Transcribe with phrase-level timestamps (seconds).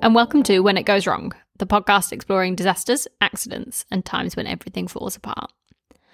[0.00, 4.46] And welcome to When It Goes Wrong, the podcast exploring disasters, accidents, and times when
[4.46, 5.52] everything falls apart.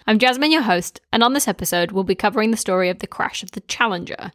[0.07, 3.07] I'm Jasmine, your host, and on this episode, we'll be covering the story of the
[3.07, 4.33] crash of the Challenger.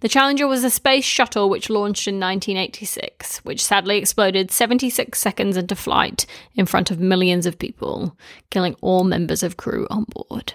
[0.00, 5.58] The Challenger was a space shuttle which launched in 1986, which sadly exploded 76 seconds
[5.58, 6.24] into flight
[6.54, 8.16] in front of millions of people,
[8.50, 10.54] killing all members of crew on board.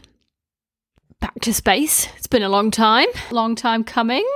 [1.20, 2.08] Back to space.
[2.17, 4.28] It's been a long time, long time coming.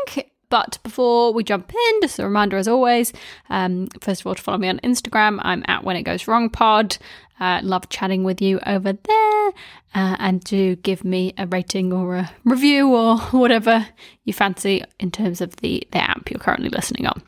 [0.53, 3.11] But before we jump in, just a reminder as always,
[3.49, 5.39] um, first of all, to follow me on Instagram.
[5.41, 6.95] I'm at When It Goes Wrong Pod.
[7.39, 9.47] Uh, love chatting with you over there.
[9.95, 13.87] Uh, and do give me a rating or a review or whatever
[14.25, 17.23] you fancy in terms of the, the app you're currently listening on.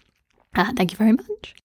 [0.53, 1.55] Uh, thank you very much.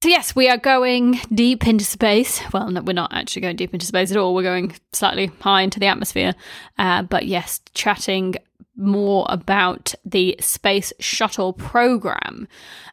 [0.00, 2.40] So, yes, we are going deep into space.
[2.52, 4.32] Well, no, we're not actually going deep into space at all.
[4.32, 6.36] We're going slightly high into the atmosphere.
[6.78, 8.36] Uh, but yes, chatting
[8.76, 12.46] more about the Space Shuttle program.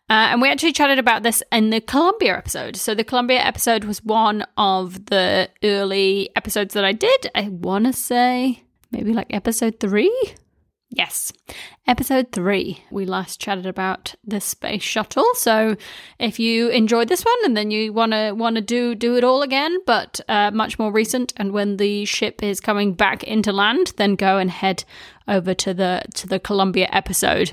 [0.09, 2.75] Uh, and we actually chatted about this in the Columbia episode.
[2.75, 7.29] So, the Columbia episode was one of the early episodes that I did.
[7.35, 10.11] I want to say maybe like episode three.
[10.95, 11.33] Yes,
[11.87, 12.81] episode three.
[12.89, 15.25] We last chatted about the space shuttle.
[15.33, 15.75] So,
[16.19, 19.77] if you enjoyed this one and then you want to do do it all again,
[19.85, 24.15] but uh, much more recent, and when the ship is coming back into land, then
[24.15, 24.85] go and head
[25.27, 27.51] over to the to the Columbia episode.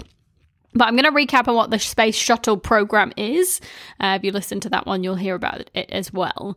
[0.72, 3.60] But I'm going to recap on what the space shuttle program is.
[3.98, 6.56] Uh, if you listen to that one, you'll hear about it as well.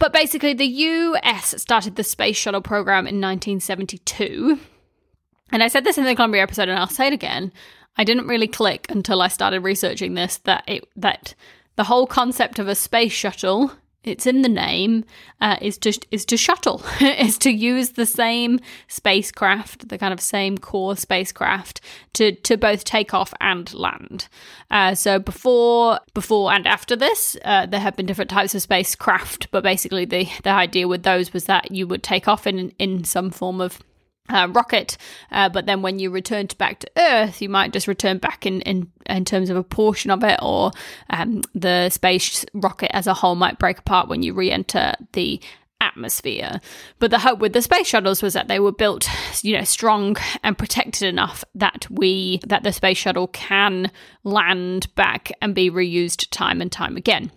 [0.00, 4.58] But basically, the US started the space shuttle program in 1972
[5.52, 7.52] and I said this in the Columbia episode, and I'll say it again.
[7.96, 11.34] I didn't really click until I started researching this that it that
[11.76, 13.72] the whole concept of a space shuttle
[14.04, 15.04] it's in the name
[15.40, 20.20] uh, is to is to shuttle is to use the same spacecraft the kind of
[20.20, 21.80] same core spacecraft
[22.12, 24.28] to to both take off and land
[24.70, 29.50] uh, so before before and after this uh, there have been different types of spacecraft
[29.50, 33.04] but basically the the idea with those was that you would take off in in
[33.04, 33.78] some form of
[34.28, 34.96] uh, rocket,
[35.30, 38.60] uh, but then when you returned back to Earth, you might just return back in,
[38.62, 40.70] in, in terms of a portion of it, or
[41.10, 45.40] um, the space rocket as a whole might break apart when you re enter the
[45.80, 46.60] atmosphere.
[47.00, 49.08] But the hope with the space shuttles was that they were built,
[49.42, 53.90] you know, strong and protected enough that we that the space shuttle can
[54.22, 57.32] land back and be reused time and time again.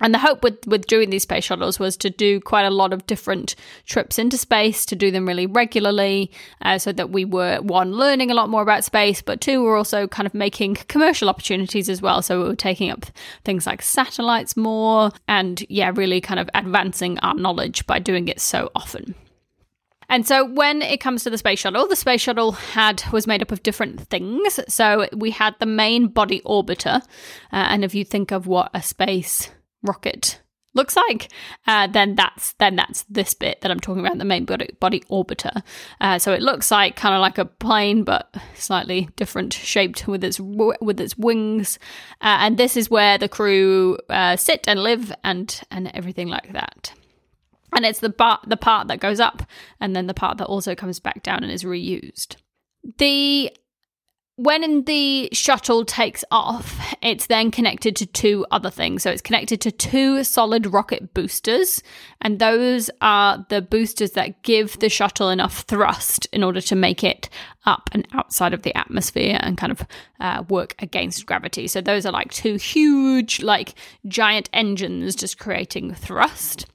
[0.00, 2.92] And the hope with, with doing these space shuttles was to do quite a lot
[2.92, 3.54] of different
[3.86, 6.32] trips into space, to do them really regularly,
[6.62, 9.76] uh, so that we were, one, learning a lot more about space, but two, we're
[9.76, 12.20] also kind of making commercial opportunities as well.
[12.20, 13.06] So we were taking up
[13.44, 18.40] things like satellites more, and yeah, really kind of advancing our knowledge by doing it
[18.40, 19.14] so often.
[20.08, 23.40] And so when it comes to the space shuttle, the space shuttle had was made
[23.40, 24.58] up of different things.
[24.68, 27.02] So we had the main body orbiter, uh,
[27.52, 29.50] and if you think of what a space
[29.82, 30.40] rocket
[30.74, 31.30] looks like,
[31.66, 35.00] uh, then that's then that's this bit that I'm talking about, the main body, body
[35.10, 35.62] orbiter.
[36.00, 40.24] Uh, so it looks like kind of like a plane, but slightly different shaped with
[40.24, 41.78] its with its wings.
[42.20, 46.52] Uh, and this is where the crew uh, sit and live and and everything like
[46.52, 46.92] that.
[47.74, 49.42] And it's the part the part that goes up,
[49.80, 52.36] and then the part that also comes back down and is reused.
[52.98, 53.54] The
[54.36, 59.02] when the shuttle takes off, it's then connected to two other things.
[59.02, 61.82] So it's connected to two solid rocket boosters,
[62.20, 67.04] and those are the boosters that give the shuttle enough thrust in order to make
[67.04, 67.28] it
[67.66, 69.86] up and outside of the atmosphere and kind of
[70.18, 71.68] uh, work against gravity.
[71.68, 73.74] So those are like two huge, like
[74.06, 76.66] giant engines just creating thrust.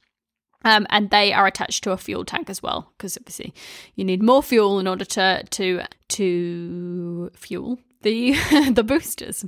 [0.64, 3.54] Um, and they are attached to a fuel tank as well, because obviously
[3.96, 8.34] you need more fuel in order to to to fuel the
[8.74, 9.46] the boosters.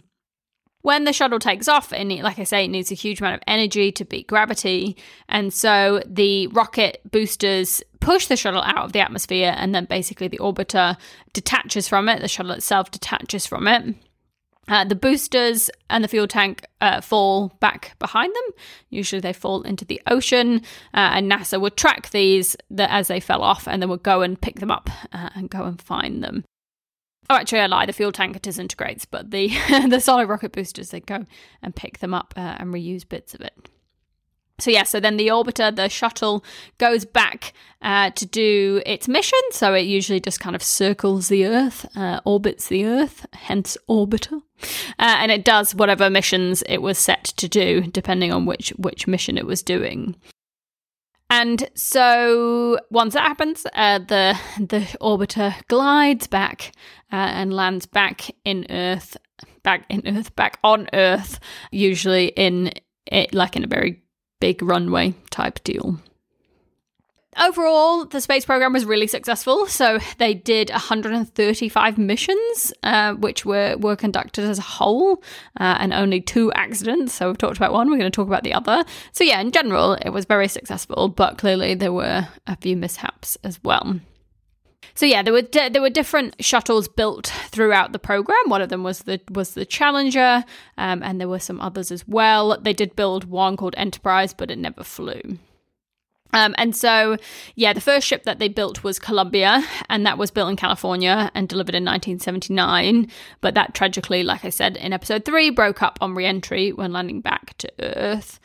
[0.82, 3.42] When the shuttle takes off, and like I say, it needs a huge amount of
[3.48, 4.96] energy to beat gravity,
[5.28, 10.30] and so the rocket boosters push the shuttle out of the atmosphere, and then basically
[10.30, 10.96] the orbiter
[11.34, 12.22] detaches from it.
[12.22, 13.96] The shuttle itself detaches from it
[14.70, 18.56] uh, the boosters and the fuel tank uh, fall back behind them.
[18.90, 20.62] Usually they fall into the ocean,
[20.94, 24.22] uh, and NASA would track these the, as they fell off and then would go
[24.22, 26.46] and pick them up uh, and go and find them.
[27.30, 27.86] Oh, actually, I lie.
[27.86, 29.50] The fuel tank disintegrates, but the
[29.90, 31.26] the solid rocket boosters they go
[31.62, 33.70] and pick them up uh, and reuse bits of it.
[34.60, 36.44] So yeah, so then the orbiter, the shuttle,
[36.78, 39.40] goes back uh, to do its mission.
[39.52, 44.42] So it usually just kind of circles the Earth, uh, orbits the Earth, hence orbiter,
[45.00, 49.08] uh, and it does whatever missions it was set to do, depending on which which
[49.08, 50.16] mission it was doing.
[51.32, 56.72] And so once that happens, uh, the the orbiter glides back
[57.12, 59.16] uh, and lands back in Earth
[59.64, 61.40] back in Earth, back on Earth,
[61.72, 62.72] usually in
[63.06, 64.02] it like in a very
[64.40, 66.00] big runway type deal.
[67.38, 69.68] Overall, the space program was really successful.
[69.68, 75.24] So they did 135 missions, uh, which were, were conducted as a whole,
[75.60, 77.14] uh, and only two accidents.
[77.14, 78.84] So we've talked about one, we're going to talk about the other.
[79.14, 83.38] So, yeah, in general, it was very successful, but clearly there were a few mishaps
[83.44, 84.00] as well.
[84.96, 88.38] So yeah, there were di- there were different shuttles built throughout the program.
[88.48, 90.44] One of them was the was the Challenger,
[90.78, 92.58] um, and there were some others as well.
[92.60, 95.40] They did build one called Enterprise, but it never flew.
[96.32, 97.18] Um, and so,
[97.56, 101.32] yeah, the first ship that they built was Columbia, and that was built in California
[101.34, 103.08] and delivered in 1979.
[103.42, 106.94] But that tragically, like I said in episode three, broke up on re entry when
[106.94, 108.40] landing back to Earth.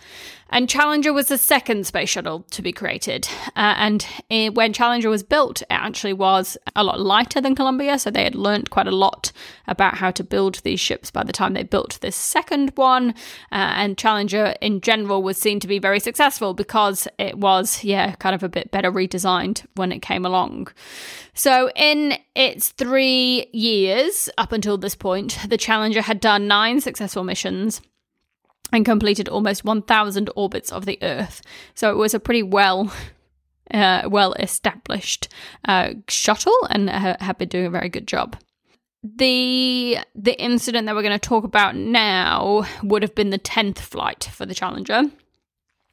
[0.51, 3.29] And Challenger was the second space shuttle to be created.
[3.57, 7.99] Uh, and it, when Challenger was built, it actually was a lot lighter than Columbia.
[7.99, 9.33] So they had learnt quite a lot
[9.67, 13.11] about how to build these ships by the time they built this second one.
[13.51, 18.15] Uh, and Challenger in general was seen to be very successful because it was, yeah,
[18.17, 20.69] kind of a bit better redesigned when it came along.
[21.33, 27.25] So in its three years up until this point, the Challenger had done nine successful
[27.25, 27.81] missions
[28.73, 31.43] and completed almost 1,000 orbits of the Earth.
[31.75, 32.93] So it was a pretty well.
[33.73, 35.27] Uh, well established
[35.67, 38.37] uh, shuttle and ha- have been doing a very good job.
[39.03, 43.81] The the incident that we're going to talk about now would have been the tenth
[43.81, 45.05] flight for the Challenger,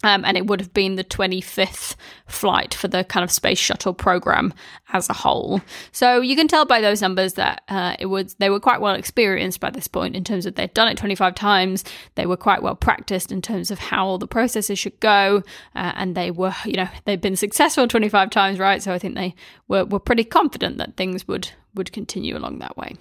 [0.03, 1.95] um, and it would have been the 25th
[2.27, 4.53] flight for the kind of space shuttle program
[4.93, 5.61] as a whole.
[5.91, 8.95] So you can tell by those numbers that uh, it was they were quite well
[8.95, 11.83] experienced by this point in terms of they'd done it 25 times.
[12.15, 15.43] They were quite well practiced in terms of how all the processes should go,
[15.75, 18.81] uh, and they were you know they've been successful 25 times, right?
[18.81, 19.35] So I think they
[19.67, 22.95] were were pretty confident that things would would continue along that way.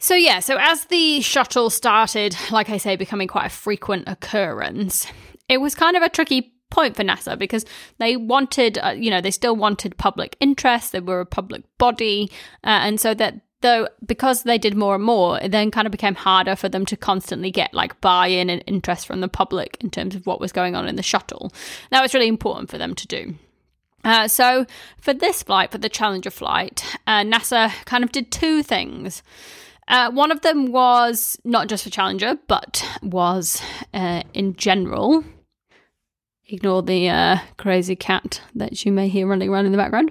[0.00, 5.08] So, yeah, so as the shuttle started, like I say, becoming quite a frequent occurrence,
[5.48, 7.64] it was kind of a tricky point for NASA because
[7.98, 10.92] they wanted, uh, you know, they still wanted public interest.
[10.92, 12.30] They were a public body,
[12.64, 15.92] uh, and so that though because they did more and more, it then kind of
[15.92, 19.90] became harder for them to constantly get like buy-in and interest from the public in
[19.90, 21.52] terms of what was going on in the shuttle.
[21.90, 23.34] That was really important for them to do.
[24.04, 24.64] Uh, so
[25.00, 29.22] for this flight, for the Challenger flight, uh, NASA kind of did two things.
[29.88, 33.60] Uh, one of them was not just for Challenger, but was
[33.92, 35.24] uh, in general
[36.48, 40.10] Ignore the uh, crazy cat that you may hear running around in the background.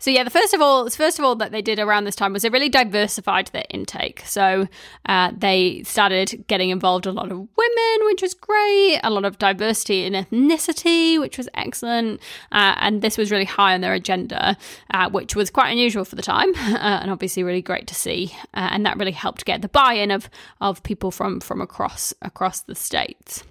[0.00, 2.32] So yeah, the first of all, first of all that they did around this time
[2.32, 4.22] was they really diversified their intake.
[4.24, 4.66] So
[5.04, 9.00] uh, they started getting involved a lot of women, which was great.
[9.04, 12.22] A lot of diversity in ethnicity, which was excellent.
[12.50, 14.56] Uh, and this was really high on their agenda,
[14.94, 18.34] uh, which was quite unusual for the time, uh, and obviously really great to see.
[18.54, 20.30] Uh, and that really helped get the buy-in of
[20.62, 23.44] of people from from across across the states.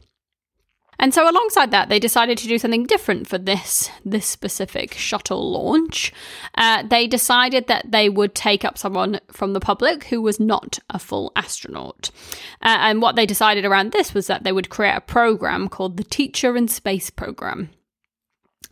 [0.99, 5.51] And so alongside that, they decided to do something different for this this specific shuttle
[5.51, 6.11] launch.
[6.55, 10.77] Uh, they decided that they would take up someone from the public who was not
[10.89, 12.11] a full astronaut.
[12.61, 15.95] Uh, and what they decided around this was that they would create a program called
[15.95, 17.69] the Teacher in Space Program.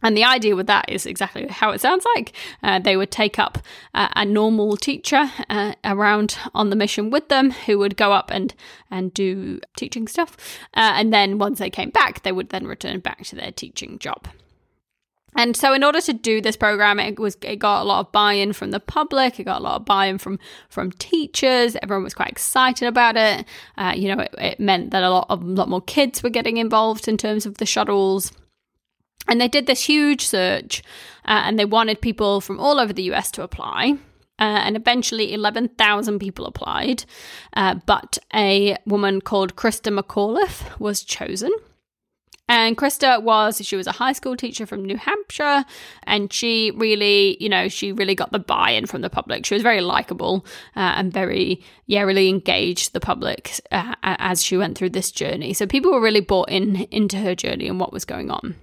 [0.03, 2.33] And the idea with that is exactly how it sounds like.
[2.61, 3.57] Uh, they would take up
[3.93, 8.29] uh, a normal teacher uh, around on the mission with them who would go up
[8.31, 8.53] and,
[8.91, 10.37] and do teaching stuff.
[10.75, 13.97] Uh, and then once they came back, they would then return back to their teaching
[13.97, 14.27] job.
[15.35, 18.11] And so, in order to do this program, it was it got a lot of
[18.11, 19.39] buy-in from the public.
[19.39, 21.77] It got a lot of buy-in from from teachers.
[21.83, 23.45] Everyone was quite excited about it.
[23.77, 26.31] Uh, you know, it, it meant that a lot of a lot more kids were
[26.31, 28.31] getting involved in terms of the shuttles.
[29.27, 30.83] And they did this huge search
[31.25, 33.97] uh, and they wanted people from all over the US to apply.
[34.39, 37.05] Uh, and eventually 11,000 people applied.
[37.53, 41.51] Uh, but a woman called Christa McAuliffe was chosen.
[42.49, 45.65] And Christa was, she was a high school teacher from New Hampshire,
[46.03, 49.45] and she really, you know, she really got the buy in from the public.
[49.45, 54.55] She was very likable uh, and very, yeah, really engaged the public uh, as she
[54.55, 55.53] went through this journey.
[55.53, 58.55] So people were really bought in into her journey and what was going on.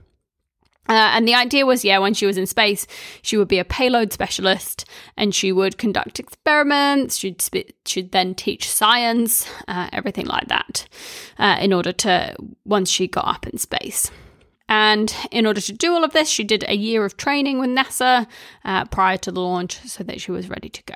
[0.89, 2.87] Uh, and the idea was, yeah, when she was in space,
[3.23, 4.85] she would be a payload specialist
[5.17, 7.17] and she would conduct experiments.
[7.17, 10.87] She'd, sp- she'd then teach science, uh, everything like that,
[11.39, 14.11] uh, in order to, once she got up in space.
[14.69, 17.71] And in order to do all of this, she did a year of training with
[17.71, 18.27] NASA
[18.65, 20.95] uh, prior to the launch so that she was ready to go.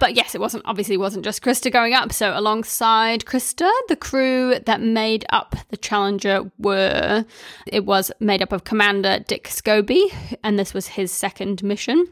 [0.00, 2.12] But yes, it wasn't obviously wasn't just Christa going up.
[2.12, 7.24] So alongside Christa, the crew that made up the Challenger were
[7.66, 12.06] it was made up of Commander Dick Scobie, and this was his second mission.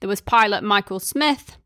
[0.00, 1.56] There was pilot Michael Smith,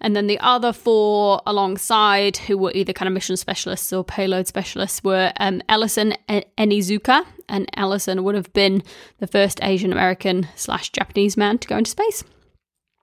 [0.00, 4.46] And then the other four alongside, who were either kind of mission specialists or payload
[4.46, 7.24] specialists, were um, Ellison Onizuka.
[7.48, 8.82] And Ellison would have been
[9.18, 12.24] the first Asian American slash Japanese man to go into space.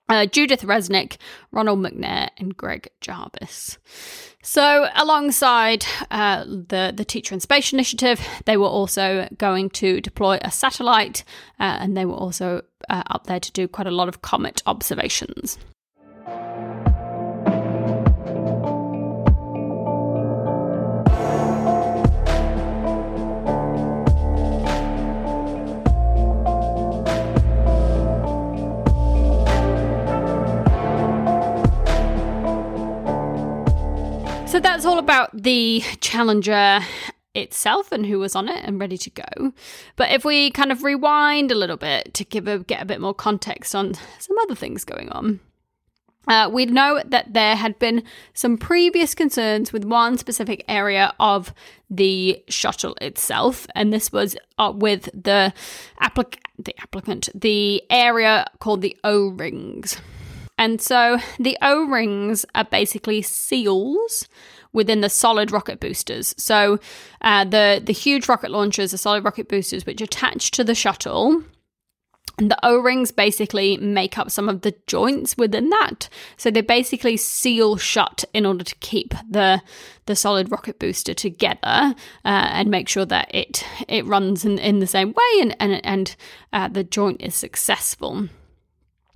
[0.10, 1.18] Uh, Judith Resnik,
[1.52, 3.78] Ronald McNair, and Greg Jarvis.
[4.42, 10.40] So, alongside uh, the the Teacher in Space initiative, they were also going to deploy
[10.42, 11.26] a satellite,
[11.60, 14.64] uh, and they were also uh, up there to do quite a lot of comet
[14.66, 15.58] observations.
[34.58, 36.80] So that's all about the Challenger
[37.36, 39.54] itself and who was on it and ready to go.
[39.96, 43.00] But if we kind of rewind a little bit to give a get a bit
[43.00, 45.42] more context on some other things going on.
[46.28, 48.02] Uh, we know that there had been
[48.34, 51.54] some previous concerns with one specific area of
[51.88, 55.54] the shuttle itself, and this was uh, with the,
[56.02, 60.02] applic- the applicant, the area called the O rings.
[60.58, 64.28] And so the O rings are basically seals
[64.74, 66.34] within the solid rocket boosters.
[66.38, 66.80] So
[67.22, 71.44] uh, the the huge rocket launchers, the solid rocket boosters, which attach to the shuttle.
[72.40, 76.08] And the O rings basically make up some of the joints within that.
[76.38, 79.62] So they basically seal shut in order to keep the
[80.06, 84.80] the solid rocket booster together uh, and make sure that it it runs in, in
[84.80, 86.16] the same way and and, and
[86.54, 88.28] uh, the joint is successful.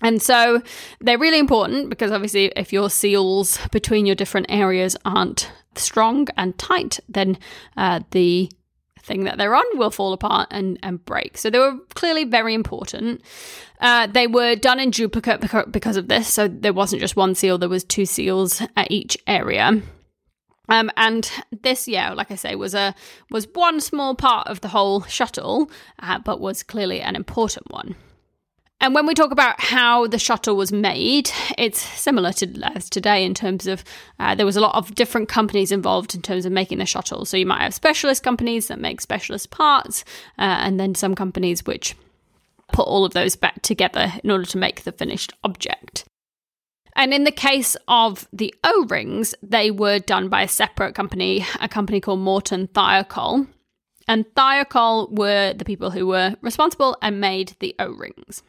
[0.01, 0.61] And so
[0.99, 6.57] they're really important because obviously, if your seals between your different areas aren't strong and
[6.57, 7.37] tight, then
[7.77, 8.51] uh, the
[9.03, 11.37] thing that they're on will fall apart and, and break.
[11.37, 13.21] So they were clearly very important.
[13.79, 15.41] Uh, they were done in duplicate
[15.71, 16.27] because of this.
[16.27, 19.81] So there wasn't just one seal, there was two seals at each area.
[20.69, 21.29] Um, and
[21.63, 22.95] this, yeah, like I say, was a
[23.29, 27.95] was one small part of the whole shuttle, uh, but was clearly an important one.
[28.81, 33.23] And when we talk about how the shuttle was made, it's similar to as today
[33.23, 33.83] in terms of
[34.19, 37.23] uh, there was a lot of different companies involved in terms of making the shuttle.
[37.25, 40.03] So you might have specialist companies that make specialist parts,
[40.39, 41.95] uh, and then some companies which
[42.73, 46.05] put all of those back together in order to make the finished object.
[46.95, 51.45] And in the case of the O rings, they were done by a separate company,
[51.59, 53.47] a company called Morton Thiokol.
[54.07, 58.41] And Thiokol were the people who were responsible and made the O rings.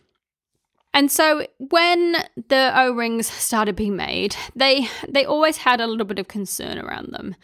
[0.94, 2.16] And so when
[2.48, 7.12] the O-rings started being made, they they always had a little bit of concern around
[7.12, 7.34] them.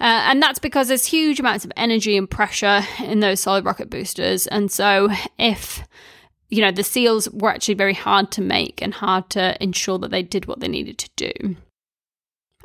[0.00, 3.90] Uh, and that's because there's huge amounts of energy and pressure in those solid rocket
[3.90, 4.46] boosters.
[4.46, 5.84] And so if
[6.50, 10.12] you know, the seals were actually very hard to make and hard to ensure that
[10.12, 11.56] they did what they needed to do.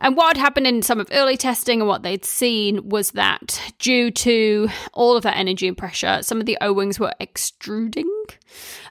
[0.01, 3.73] And what had happened in some of early testing and what they'd seen was that
[3.79, 8.09] due to all of that energy and pressure, some of the O rings were extruding,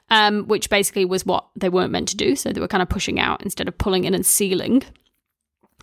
[0.09, 2.35] um, which basically was what they weren't meant to do.
[2.35, 4.83] So they were kind of pushing out instead of pulling in and sealing.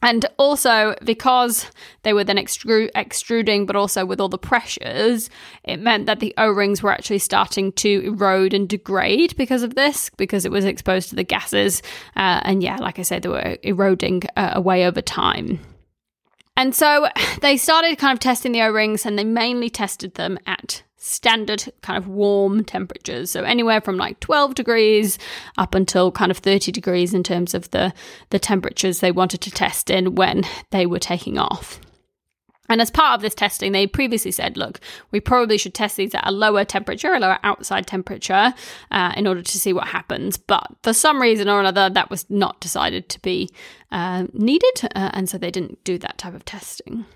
[0.03, 1.71] And also, because
[2.03, 5.31] they were then extru- extruding, but also with all the pressures,
[5.65, 9.75] it meant that the O rings were actually starting to erode and degrade because of
[9.75, 11.81] this, because it was exposed to the gases.
[12.15, 15.61] Uh, and yeah, like I said, they were eroding uh, away over time.
[16.57, 17.09] And so
[17.41, 21.73] they started kind of testing the O rings and they mainly tested them at standard
[21.83, 23.31] kind of warm temperatures.
[23.31, 25.19] So anywhere from like 12 degrees
[25.57, 27.95] up until kind of 30 degrees in terms of the,
[28.31, 31.81] the temperatures they wanted to test in when they were taking off.
[32.69, 34.81] And as part of this testing, they previously said, look,
[35.11, 38.55] we probably should test these at a lower temperature, a lower outside temperature,
[38.91, 40.37] uh, in order to see what happens.
[40.37, 43.51] But for some reason or another, that was not decided to be
[43.91, 44.81] uh, needed.
[44.95, 47.07] Uh, and so they didn't do that type of testing.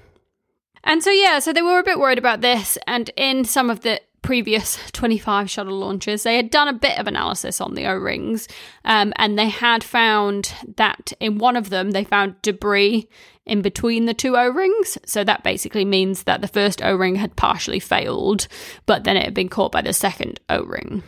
[0.84, 2.78] And so, yeah, so they were a bit worried about this.
[2.86, 7.08] And in some of the previous 25 shuttle launches, they had done a bit of
[7.08, 8.46] analysis on the O rings.
[8.84, 13.08] Um, and they had found that in one of them, they found debris
[13.44, 14.96] in between the two O rings.
[15.04, 18.46] So that basically means that the first O ring had partially failed,
[18.86, 21.02] but then it had been caught by the second O ring.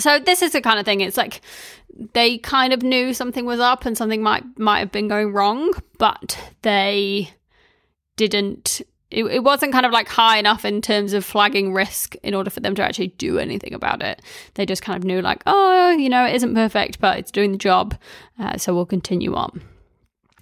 [0.00, 1.02] So this is the kind of thing.
[1.02, 1.42] It's like
[2.14, 5.74] they kind of knew something was up and something might might have been going wrong,
[5.98, 7.28] but they
[8.16, 12.34] didn't it, it wasn't kind of like high enough in terms of flagging risk in
[12.34, 14.22] order for them to actually do anything about it.
[14.54, 17.52] They just kind of knew, like, oh, you know, it isn't perfect, but it's doing
[17.52, 17.96] the job,
[18.38, 19.62] uh, so we'll continue on.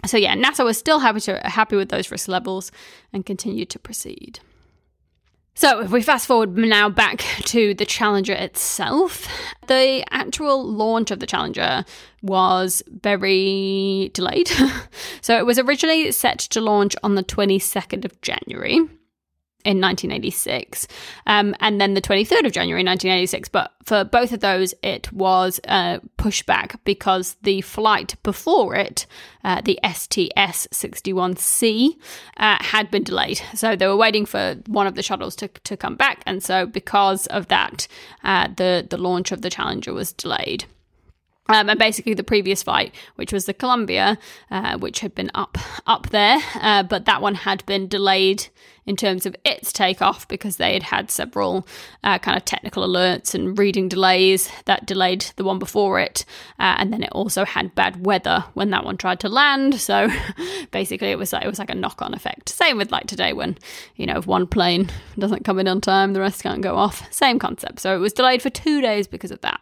[0.05, 2.71] So yeah, NASA was still happy to happy with those risk levels
[3.11, 4.39] and continued to proceed.
[5.57, 9.27] So, if we fast forward now back to the Challenger itself,
[9.65, 11.83] the actual launch of the Challenger
[12.21, 14.51] was very delayed.
[15.21, 18.81] so, it was originally set to launch on the 22nd of January
[19.67, 20.87] in 1986,
[21.25, 23.49] um, and then the 23rd of January 1986.
[23.49, 29.05] But for both of those, it was uh, pushed back because the flight before it,
[29.43, 31.97] uh, the STS 61C,
[32.37, 33.41] uh, had been delayed.
[33.55, 36.65] So they were waiting for one of the shuttles to, to come back, and so
[36.65, 37.89] because of that,
[38.23, 40.63] uh, the the launch of the Challenger was delayed.
[41.49, 44.17] Um, and basically, the previous fight, which was the Columbia,
[44.51, 48.47] uh, which had been up up there, uh, but that one had been delayed
[48.87, 51.67] in terms of its takeoff because they had had several
[52.05, 56.25] uh, kind of technical alerts and reading delays that delayed the one before it,
[56.57, 59.75] uh, and then it also had bad weather when that one tried to land.
[59.75, 60.09] So
[60.71, 62.49] basically, it was like it was like a knock on effect.
[62.49, 63.57] Same with like today when
[63.95, 64.89] you know if one plane
[65.19, 67.11] doesn't come in on time, the rest can't go off.
[67.13, 67.81] Same concept.
[67.81, 69.59] So it was delayed for two days because of that.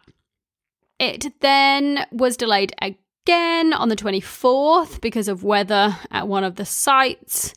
[0.98, 6.64] It then was delayed again on the 24th because of weather at one of the
[6.64, 7.54] sites.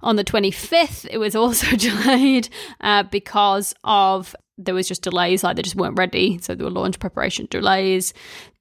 [0.00, 2.48] On the 25th, it was also delayed
[2.80, 6.38] uh, because of there was just delays, like they just weren't ready.
[6.38, 8.12] So there were launch preparation delays.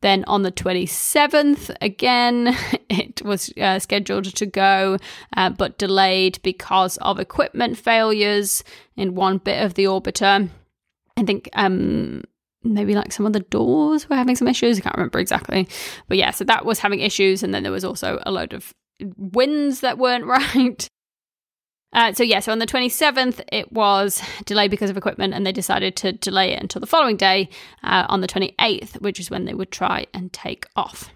[0.01, 2.55] Then on the 27th, again,
[2.89, 4.97] it was uh, scheduled to go,
[5.35, 8.63] uh, but delayed because of equipment failures
[8.95, 10.49] in one bit of the orbiter.
[11.17, 12.23] I think um,
[12.63, 14.77] maybe like some of the doors were having some issues.
[14.77, 15.67] I can't remember exactly.
[16.07, 17.43] But yeah, so that was having issues.
[17.43, 18.73] And then there was also a load of
[19.17, 20.87] winds that weren't right.
[21.93, 25.53] Uh, so yeah, so on the 27th, it was delayed because of equipment, and they
[25.53, 27.49] decided to delay it until the following day
[27.83, 31.09] uh, on the 28th, which is when they would try and take off.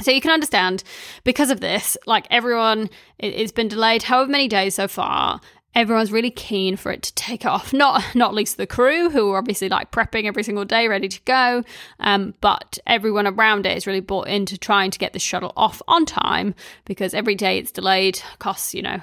[0.00, 0.82] So you can understand
[1.22, 5.40] because of this, like everyone, it, has been delayed however many days so far,
[5.74, 7.72] everyone's really keen for it to take off.
[7.72, 11.20] Not not least the crew, who are obviously like prepping every single day, ready to
[11.22, 11.64] go.
[12.00, 15.82] Um, but everyone around it is really bought into trying to get the shuttle off
[15.88, 19.00] on time because every day it's delayed costs you know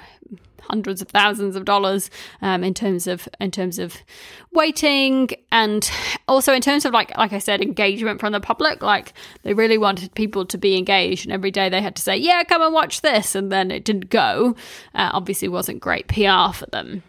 [0.72, 2.08] hundreds of thousands of dollars
[2.40, 3.94] um, in terms of in terms of
[4.52, 5.90] waiting and
[6.26, 8.82] also in terms of like like I said engagement from the public.
[8.82, 12.16] Like they really wanted people to be engaged and every day they had to say
[12.16, 14.56] yeah come and watch this and then it didn't go.
[14.94, 17.02] Uh, obviously wasn't great PR for them.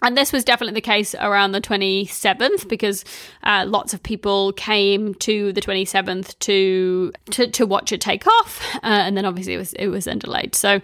[0.00, 3.04] And this was definitely the case around the 27th because
[3.42, 8.62] uh, lots of people came to the 27th to to, to watch it take off,
[8.76, 10.54] uh, and then obviously it was it was then delayed.
[10.54, 10.80] So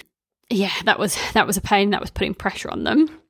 [0.50, 1.90] yeah, that was that was a pain.
[1.90, 3.20] That was putting pressure on them.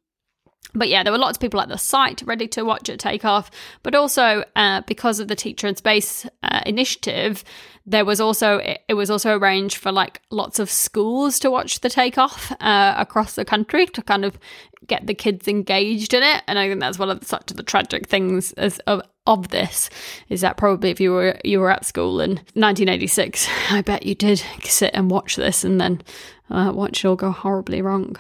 [0.75, 3.25] But yeah, there were lots of people at the site ready to watch it take
[3.25, 3.51] off.
[3.85, 7.45] But also, uh, because of the Teacher in Space uh, initiative,
[7.87, 11.81] there was also it, it, was also arranged for like lots of schools to watch
[11.81, 14.39] the takeoff uh, across the country to kind of
[14.87, 16.43] get the kids engaged in it.
[16.49, 19.49] And I think that's one of the, such of the tragic things as, of of
[19.49, 19.89] this
[20.29, 24.15] is that probably if you were you were at school in 1986, I bet you
[24.15, 26.03] did sit and watch this and then
[26.51, 28.17] uh, it all go horribly wrong.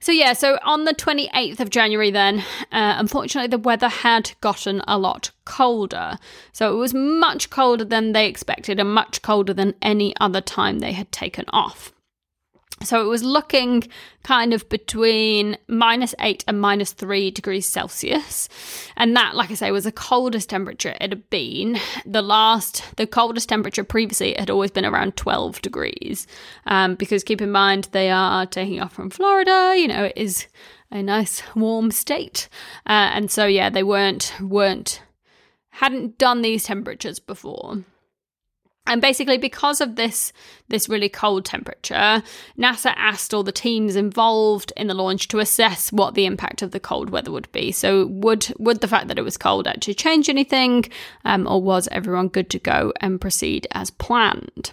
[0.00, 2.40] So, yeah, so on the 28th of January, then,
[2.72, 6.18] uh, unfortunately, the weather had gotten a lot colder.
[6.52, 10.80] So, it was much colder than they expected and much colder than any other time
[10.80, 11.92] they had taken off.
[12.84, 13.84] So it was looking
[14.22, 18.48] kind of between minus eight and minus three degrees Celsius.
[18.96, 21.78] And that, like I say, was the coldest temperature it had been.
[22.06, 26.26] The last, the coldest temperature previously had always been around 12 degrees.
[26.66, 30.46] Um, because keep in mind, they are taking off from Florida, you know, it is
[30.90, 32.48] a nice warm state.
[32.86, 35.02] Uh, and so, yeah, they weren't, weren't,
[35.70, 37.82] hadn't done these temperatures before.
[38.86, 40.32] And basically, because of this
[40.68, 42.22] this really cold temperature,
[42.58, 46.72] NASA asked all the teams involved in the launch to assess what the impact of
[46.72, 47.70] the cold weather would be.
[47.70, 50.86] So, would would the fact that it was cold actually change anything,
[51.24, 54.72] um, or was everyone good to go and proceed as planned?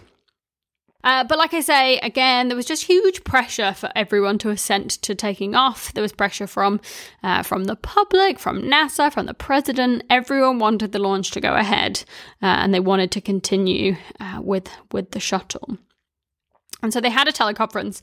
[1.02, 4.90] Uh, but like I say, again, there was just huge pressure for everyone to assent
[5.02, 5.92] to taking off.
[5.92, 6.80] There was pressure from
[7.22, 10.02] uh, from the public, from NASA, from the president.
[10.10, 12.04] Everyone wanted the launch to go ahead,
[12.42, 15.78] uh, and they wanted to continue uh, with with the shuttle.
[16.82, 18.00] And so they had a teleconference,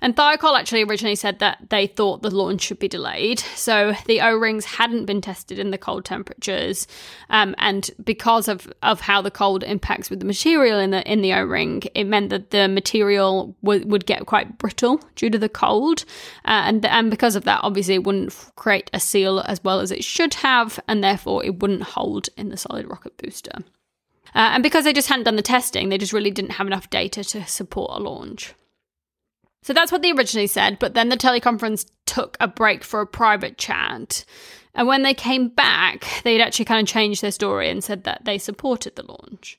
[0.00, 3.40] and Thiokol actually originally said that they thought the launch should be delayed.
[3.40, 6.86] So the O rings hadn't been tested in the cold temperatures,
[7.30, 11.20] um, and because of, of how the cold impacts with the material in the in
[11.22, 15.38] the O ring, it meant that the material w- would get quite brittle due to
[15.38, 16.04] the cold,
[16.44, 19.90] uh, and and because of that, obviously it wouldn't create a seal as well as
[19.90, 23.64] it should have, and therefore it wouldn't hold in the solid rocket booster.
[24.34, 26.90] Uh, and because they just hadn't done the testing, they just really didn't have enough
[26.90, 28.54] data to support a launch.
[29.62, 33.06] So that's what they originally said, but then the teleconference took a break for a
[33.06, 34.24] private chat.
[34.74, 38.24] And when they came back, they'd actually kind of changed their story and said that
[38.24, 39.58] they supported the launch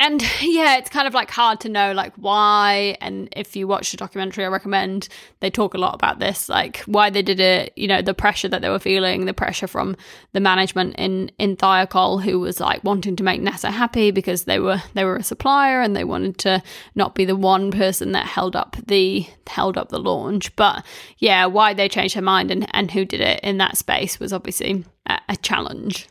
[0.00, 2.96] and yeah, it's kind of like hard to know like why.
[3.00, 5.08] And if you watch the documentary, I recommend
[5.40, 7.72] they talk a lot about this, like why they did it.
[7.76, 9.96] You know, the pressure that they were feeling, the pressure from
[10.32, 14.58] the management in in Thiokol, who was like wanting to make NASA happy because they
[14.58, 16.62] were they were a supplier and they wanted to
[16.94, 20.54] not be the one person that held up the held up the launch.
[20.56, 20.84] But
[21.18, 24.32] yeah, why they changed their mind and and who did it in that space was
[24.32, 26.08] obviously a, a challenge.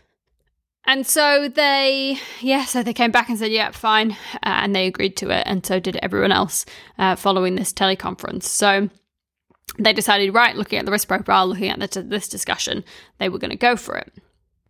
[0.90, 4.14] And so they, yeah, so they came back and said, yeah, fine.
[4.34, 5.44] Uh, and they agreed to it.
[5.46, 6.66] And so did everyone else
[6.98, 8.46] uh, following this teleconference.
[8.46, 8.90] So
[9.78, 12.84] they decided, right, looking at the risk profile, looking at the, this discussion,
[13.20, 14.12] they were going to go for it.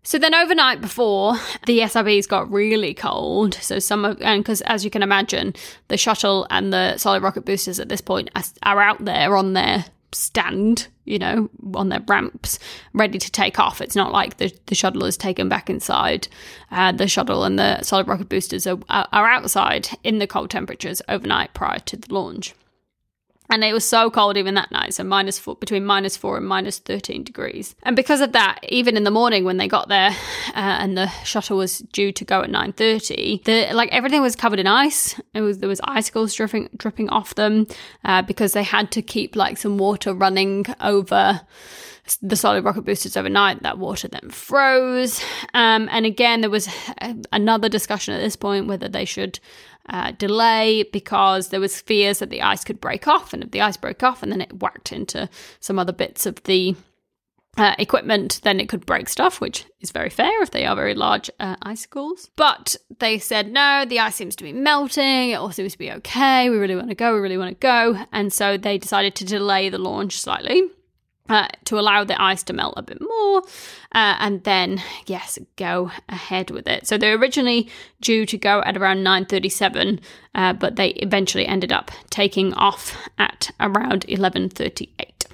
[0.03, 3.53] So then overnight before, the SRBs got really cold.
[3.53, 5.55] So some of, and because as you can imagine,
[5.87, 9.53] the shuttle and the solid rocket boosters at this point are, are out there on
[9.53, 12.59] their stand, you know, on their ramps,
[12.93, 13.81] ready to take off.
[13.81, 16.27] It's not like the, the shuttle is taken back inside.
[16.71, 21.01] Uh, the shuttle and the solid rocket boosters are, are outside in the cold temperatures
[21.07, 22.53] overnight prior to the launch.
[23.49, 26.45] And it was so cold even that night, so minus four, between minus four and
[26.47, 27.75] minus 13 degrees.
[27.83, 30.11] And because of that, even in the morning when they got there
[30.49, 34.59] uh, and the shuttle was due to go at 9.30, the, like everything was covered
[34.59, 35.19] in ice.
[35.33, 37.65] It was, there was icicles dripping, dripping off them
[38.05, 41.41] uh, because they had to keep like some water running over
[42.21, 43.63] the solid rocket boosters overnight.
[43.63, 45.23] That water then froze.
[45.53, 46.69] Um, and again, there was
[47.31, 49.39] another discussion at this point whether they should
[49.89, 53.61] uh, delay because there was fears that the ice could break off, and if the
[53.61, 56.75] ice broke off and then it whacked into some other bits of the
[57.57, 60.93] uh, equipment, then it could break stuff, which is very fair if they are very
[60.93, 62.29] large uh, icicles.
[62.35, 65.31] But they said, no, the ice seems to be melting.
[65.31, 66.49] It all seems to be okay.
[66.49, 67.13] We really want to go.
[67.13, 68.05] We really want to go.
[68.11, 70.69] And so they decided to delay the launch slightly
[71.29, 73.41] uh, to allow the ice to melt a bit more,
[73.93, 76.87] uh, and then yes, go ahead with it.
[76.87, 77.69] So they're originally
[78.01, 79.99] due to go at around 9:37,
[80.35, 85.25] uh, but they eventually ended up taking off at around 11:38.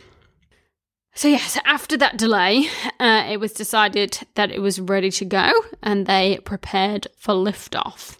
[1.17, 2.67] So yes, after that delay,
[2.99, 5.49] uh, it was decided that it was ready to go,
[5.81, 8.17] and they prepared for liftoff.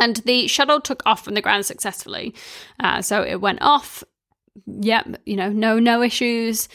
[0.00, 2.34] And the shuttle took off from the ground successfully.
[2.80, 4.04] Uh, so it went off
[4.66, 6.68] yep, you know, no no issues.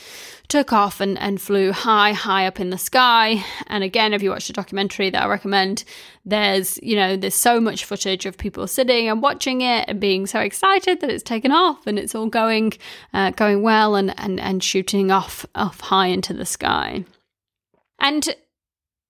[0.50, 3.44] Took off and, and flew high, high up in the sky.
[3.68, 5.84] And again, if you watch the documentary that I recommend,
[6.26, 10.28] there's, you know, there's so much footage of people sitting and watching it and being
[10.28, 12.74] so excited that it's taken off and it's all going
[13.14, 17.06] uh, going well and, and, and shooting off off high into the sky.
[18.00, 18.36] And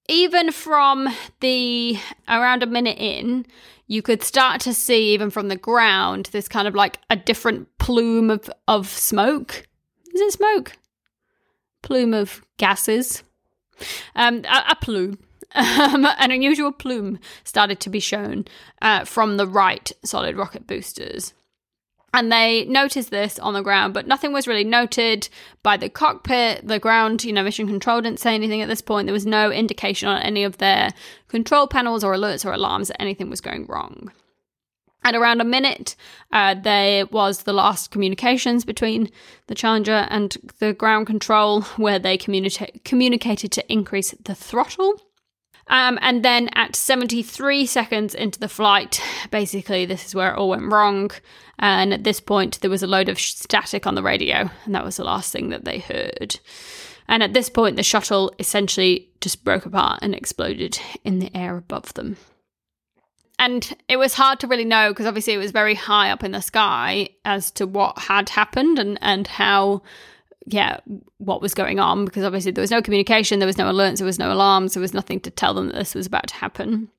[0.07, 3.45] even from the around a minute in,
[3.87, 7.67] you could start to see even from the ground this kind of like a different
[7.77, 9.67] plume of, of smoke.
[10.13, 10.73] Is it smoke?
[11.81, 13.23] Plume of gases.
[14.15, 15.19] Um, a, a plume.
[15.55, 18.45] Um, an unusual plume started to be shown
[18.81, 21.35] uh, from the right solid rocket boosters.
[22.15, 25.27] And they noticed this on the ground, but nothing was really noted
[25.63, 26.65] by the cockpit.
[26.67, 29.07] The ground, you know, mission control didn't say anything at this point.
[29.07, 30.93] There was no indication on any of their
[31.27, 34.11] control panels or alerts or alarms that anything was going wrong.
[35.03, 35.95] At around a minute,
[36.31, 39.09] uh, there was the last communications between
[39.47, 45.01] the Challenger and the ground control, where they communica- communicated to increase the throttle.
[45.67, 50.49] Um, and then at 73 seconds into the flight, basically, this is where it all
[50.49, 51.11] went wrong.
[51.63, 54.83] And at this point, there was a load of static on the radio, and that
[54.83, 56.37] was the last thing that they heard.
[57.07, 61.55] And at this point, the shuttle essentially just broke apart and exploded in the air
[61.55, 62.17] above them.
[63.39, 66.33] And it was hard to really know because obviously it was very high up in
[66.33, 69.83] the sky as to what had happened and, and how
[70.45, 70.81] yeah,
[71.19, 74.05] what was going on because obviously there was no communication, there was no alerts, there
[74.05, 76.89] was no alarms, there was nothing to tell them that this was about to happen.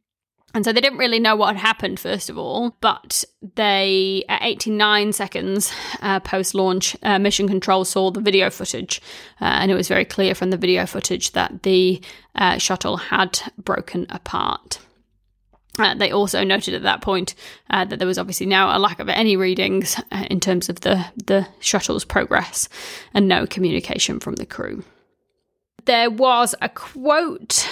[0.54, 3.24] And so they didn't really know what had happened, first of all, but
[3.56, 9.02] they, at 89 seconds uh, post launch, uh, Mission Control saw the video footage,
[9.40, 12.00] uh, and it was very clear from the video footage that the
[12.36, 14.78] uh, shuttle had broken apart.
[15.76, 17.34] Uh, they also noted at that point
[17.70, 21.04] uh, that there was obviously now a lack of any readings in terms of the,
[21.16, 22.68] the shuttle's progress
[23.12, 24.84] and no communication from the crew.
[25.84, 27.68] There was a quote,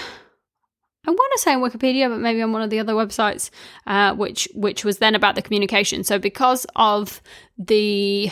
[1.04, 3.50] I want to say on Wikipedia, but maybe on one of the other websites,
[3.86, 6.04] uh, which which was then about the communication.
[6.04, 7.20] So because of
[7.58, 8.30] the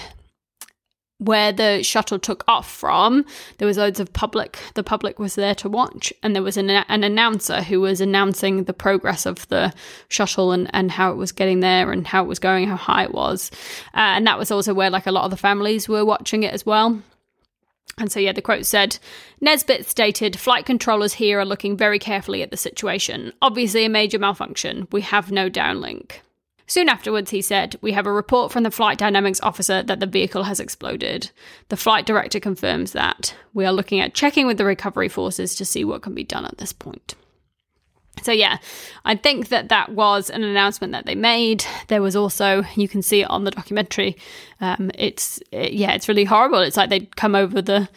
[1.19, 3.27] where the shuttle took off from,
[3.59, 4.59] there was loads of public.
[4.75, 8.65] The public was there to watch, and there was an, an announcer who was announcing
[8.65, 9.75] the progress of the
[10.09, 13.05] shuttle and, and how it was getting there and how it was going, how high
[13.05, 13.51] it was.
[13.95, 16.55] Uh, and that was also where like a lot of the families were watching it
[16.55, 17.03] as well.
[18.01, 18.99] And so, yeah, the quote said
[19.41, 23.33] Nesbitt stated, Flight controllers here are looking very carefully at the situation.
[23.43, 24.89] Obviously, a major malfunction.
[24.91, 26.21] We have no downlink.
[26.67, 30.07] Soon afterwards, he said, We have a report from the flight dynamics officer that the
[30.07, 31.31] vehicle has exploded.
[31.69, 33.35] The flight director confirms that.
[33.53, 36.47] We are looking at checking with the recovery forces to see what can be done
[36.47, 37.17] at this point.
[38.23, 38.59] So, yeah,
[39.05, 41.65] I think that that was an announcement that they made.
[41.89, 44.17] There was also, you can see it on the documentary.
[44.61, 46.61] Um, it's, it, yeah, it's really horrible.
[46.61, 47.89] It's like they'd come over the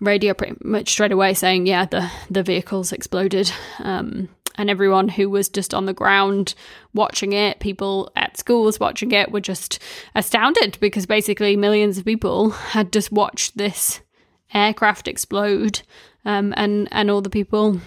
[0.00, 3.52] radio pretty much straight away saying, yeah, the, the vehicle's exploded.
[3.80, 6.54] Um, and everyone who was just on the ground
[6.94, 9.78] watching it, people at schools watching it, were just
[10.14, 14.00] astounded because basically millions of people had just watched this
[14.54, 15.80] aircraft explode,
[16.24, 17.80] um, and and all the people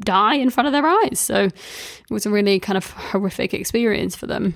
[0.00, 1.18] die in front of their eyes.
[1.18, 4.54] So it was a really kind of horrific experience for them.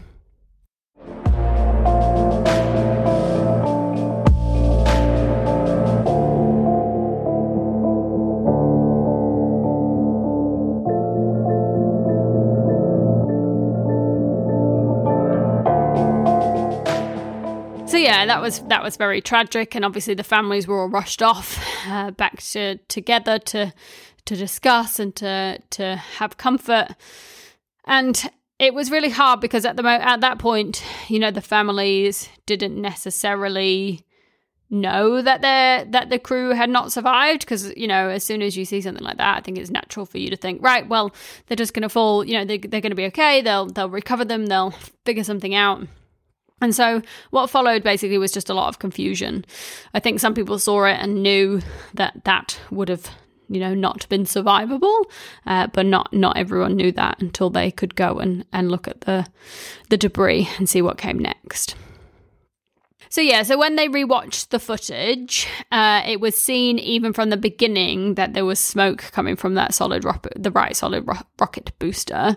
[17.95, 21.23] so yeah, that was that was very tragic, and obviously the families were all rushed
[21.23, 23.73] off uh, back to together to
[24.27, 26.89] to discuss and to to have comfort,
[27.85, 31.41] and it was really hard because at the mo- at that point, you know, the
[31.41, 34.05] families didn't necessarily
[34.71, 38.57] know that their that the crew had not survived because you know as soon as
[38.57, 41.15] you see something like that i think it's natural for you to think right well
[41.47, 43.91] they're just going to fall you know they, they're going to be okay they'll they'll
[43.91, 44.73] recover them they'll
[45.05, 45.87] figure something out
[46.61, 49.45] and so what followed basically was just a lot of confusion.
[49.93, 51.61] I think some people saw it and knew
[51.93, 53.11] that that would have
[53.55, 55.05] you know not been survivable
[55.47, 59.03] uh, but not not everyone knew that until they could go and and look at
[59.03, 59.27] the
[59.89, 61.77] the debris and see what came next.
[63.11, 67.37] So yeah, so when they rewatched the footage, uh, it was seen even from the
[67.37, 71.71] beginning that there was smoke coming from that solid rocket, the right solid ro- rocket
[71.79, 72.35] booster,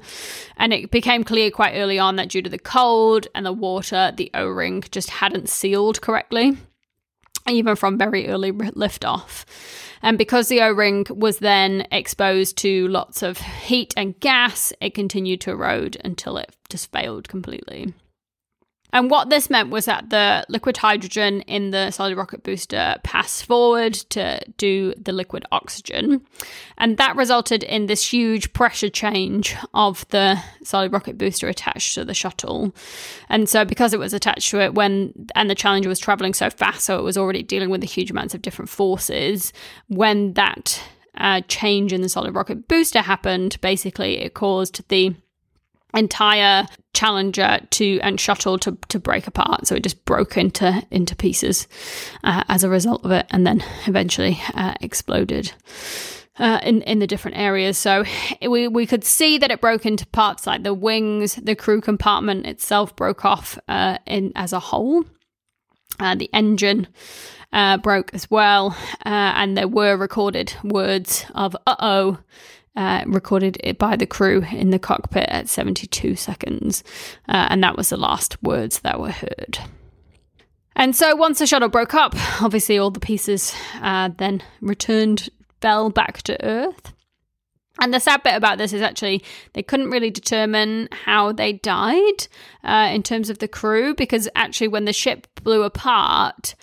[0.55, 4.13] and it became clear quite early on that due to the cold and the water,
[4.15, 6.55] the O-ring just hadn't sealed correctly,
[7.49, 9.45] even from very early liftoff.
[10.01, 14.93] And because the O ring was then exposed to lots of heat and gas, it
[14.93, 17.93] continued to erode until it just failed completely.
[18.93, 23.45] And what this meant was that the liquid hydrogen in the solid rocket booster passed
[23.45, 26.21] forward to do the liquid oxygen.
[26.77, 32.05] And that resulted in this huge pressure change of the solid rocket booster attached to
[32.05, 32.73] the shuttle.
[33.27, 36.49] And so, because it was attached to it when, and the Challenger was traveling so
[36.49, 39.51] fast, so it was already dealing with the huge amounts of different forces,
[39.87, 40.81] when that
[41.17, 45.13] uh, change in the solid rocket booster happened, basically it caused the
[45.97, 51.15] entire challenger to and shuttle to to break apart so it just broke into into
[51.15, 51.67] pieces
[52.23, 55.51] uh, as a result of it and then eventually uh, exploded
[56.39, 57.77] uh, in in the different areas.
[57.77, 58.03] So
[58.41, 62.45] we we could see that it broke into parts like the wings, the crew compartment
[62.45, 65.05] itself broke off uh, in as a whole.
[65.99, 66.87] Uh, the engine
[67.53, 72.19] uh, broke as well, and there were recorded words of "uh oh."
[72.77, 76.83] Uh, recorded it by the crew in the cockpit at 72 seconds,
[77.27, 79.59] uh, and that was the last words that were heard.
[80.75, 85.27] And so once the shuttle broke up, obviously all the pieces uh, then returned,
[85.59, 86.93] fell back to Earth.
[87.79, 92.27] And the sad bit about this is actually they couldn't really determine how they died
[92.63, 96.55] uh, in terms of the crew because actually, when the ship blew apart,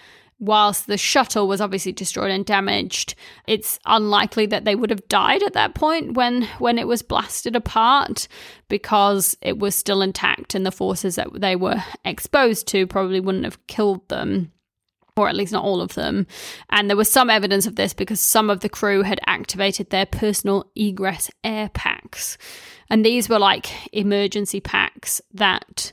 [0.45, 3.15] whilst the shuttle was obviously destroyed and damaged,
[3.47, 7.57] it's unlikely that they would have died at that point when when it was blasted
[7.57, 8.29] apart
[8.69, 13.45] because it was still intact and the forces that they were exposed to probably wouldn't
[13.45, 14.53] have killed them
[15.17, 16.27] or at least not all of them.
[16.71, 20.07] And there was some evidence of this because some of the crew had activated their
[20.07, 22.37] personal egress air packs.
[22.91, 25.93] And these were like emergency packs that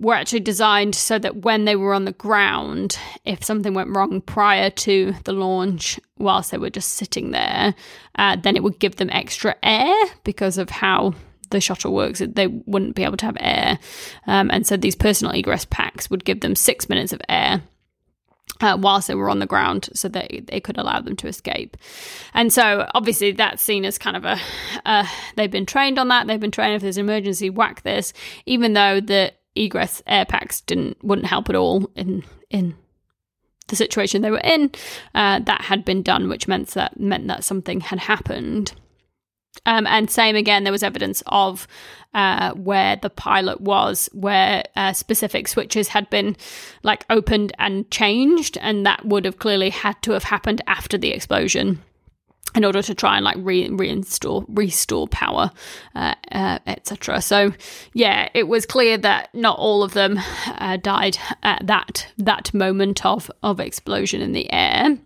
[0.00, 4.20] were actually designed so that when they were on the ground, if something went wrong
[4.20, 7.74] prior to the launch, whilst they were just sitting there,
[8.16, 11.14] uh, then it would give them extra air because of how
[11.50, 12.20] the shuttle works.
[12.26, 13.78] They wouldn't be able to have air.
[14.26, 17.62] Um, and so these personal egress packs would give them six minutes of air.
[18.60, 21.76] Uh, whilst they were on the ground, so that they could allow them to escape.
[22.34, 24.38] And so, obviously, that's seen as kind of a
[24.86, 25.04] uh,
[25.34, 26.28] they've been trained on that.
[26.28, 28.12] They've been trained if there's an emergency, whack this.
[28.46, 32.74] Even though the egress air packs didn't wouldn't help at all in in
[33.68, 34.70] the situation they were in,
[35.14, 38.72] uh, that had been done, which meant that meant that something had happened.
[39.66, 41.66] Um, and same again, there was evidence of
[42.12, 46.36] uh, where the pilot was, where uh, specific switches had been
[46.82, 51.12] like opened and changed, and that would have clearly had to have happened after the
[51.12, 51.82] explosion
[52.54, 55.50] in order to try and like re- reinstall restore power
[55.94, 57.52] uh, uh, etc so
[57.92, 63.04] yeah it was clear that not all of them uh, died at that that moment
[63.04, 64.98] of of explosion in the air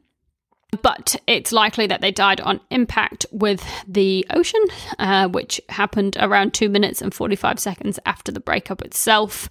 [0.82, 4.62] but it's likely that they died on impact with the ocean,
[4.98, 9.48] uh, which happened around two minutes and 45 seconds after the breakup itself.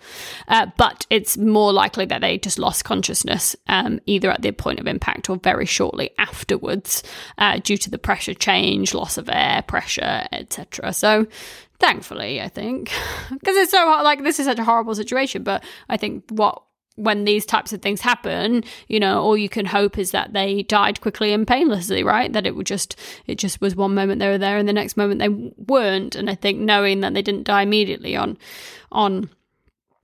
[0.48, 4.80] Uh, but it's more likely that they just lost consciousness um, either at the point
[4.80, 7.02] of impact or very shortly afterwards
[7.40, 10.94] uh, due to the pressure change, loss of air pressure, etc.
[10.94, 11.26] So
[11.80, 12.92] thankfully, I think,
[13.32, 15.42] because it's so like this is such a horrible situation.
[15.42, 16.62] But I think what
[16.98, 20.64] when these types of things happen, you know, all you can hope is that they
[20.64, 22.34] died quickly and painlessly, right?
[22.34, 24.98] That it would just, it just was one moment they were there and the next
[24.98, 26.16] moment they weren't.
[26.16, 28.38] And I think knowing that they didn't die immediately on,
[28.92, 29.30] on,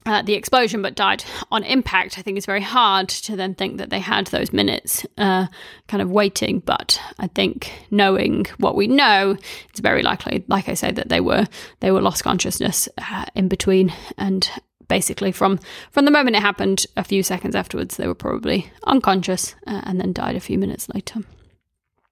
[0.05, 3.77] uh, the explosion, but died on impact, I think is very hard to then think
[3.77, 5.47] that they had those minutes uh,
[5.87, 6.59] kind of waiting.
[6.59, 9.37] But I think knowing what we know,
[9.69, 11.47] it's very likely, like I say, that they were
[11.79, 14.49] they were lost consciousness uh, in between, and
[14.93, 19.55] basically from from the moment it happened a few seconds afterwards they were probably unconscious
[19.65, 21.21] uh, and then died a few minutes later.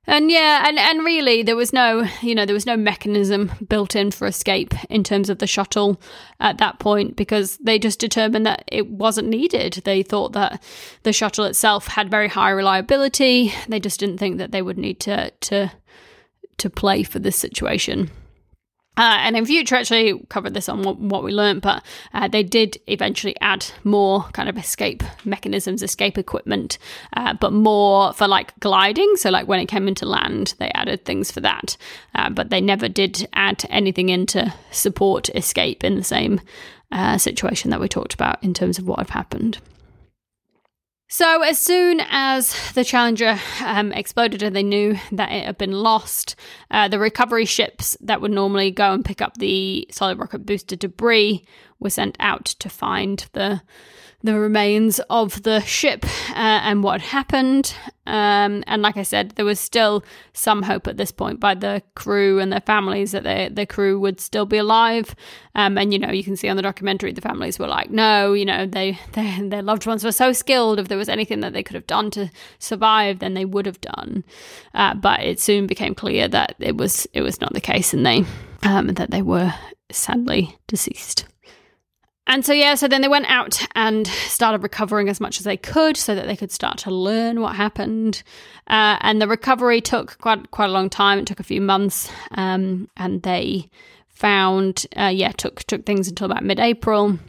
[0.07, 3.95] And yeah and and really there was no you know there was no mechanism built
[3.95, 6.01] in for escape in terms of the shuttle
[6.39, 9.73] at that point because they just determined that it wasn't needed.
[9.85, 10.63] They thought that
[11.03, 13.53] the shuttle itself had very high reliability.
[13.67, 15.71] They just didn't think that they would need to to
[16.57, 18.09] to play for this situation
[18.97, 22.43] uh, and in future, actually covered this on what, what we learned, but uh, they
[22.43, 26.77] did eventually add more kind of escape mechanisms, escape equipment,
[27.15, 29.15] uh, but more for like gliding.
[29.15, 31.77] So, like when it came into land, they added things for that,
[32.15, 36.41] uh, but they never did add anything in to support escape in the same
[36.91, 39.59] uh, situation that we talked about in terms of what had happened.
[41.13, 45.73] So, as soon as the Challenger um, exploded and they knew that it had been
[45.73, 46.37] lost,
[46.71, 50.77] uh, the recovery ships that would normally go and pick up the solid rocket booster
[50.77, 51.43] debris
[51.81, 53.61] were sent out to find the
[54.23, 57.73] the remains of the ship uh, and what happened.
[58.07, 60.03] Um, and like I said, there was still
[60.33, 63.99] some hope at this point by the crew and their families that the the crew
[63.99, 65.15] would still be alive.
[65.55, 68.33] Um, and you know, you can see on the documentary, the families were like, "No,
[68.33, 70.79] you know, they, they their loved ones were so skilled.
[70.79, 72.29] If there was anything that they could have done to
[72.59, 74.23] survive, then they would have done."
[74.73, 78.05] Uh, but it soon became clear that it was it was not the case, and
[78.05, 78.25] they
[78.63, 79.53] um, that they were
[79.91, 81.25] sadly deceased.
[82.31, 85.57] And so, yeah, so then they went out and started recovering as much as they
[85.57, 88.23] could so that they could start to learn what happened.
[88.67, 91.19] Uh, and the recovery took quite, quite a long time.
[91.19, 92.09] It took a few months.
[92.31, 93.69] Um, and they
[94.07, 97.19] found, uh, yeah, took, took things until about mid April.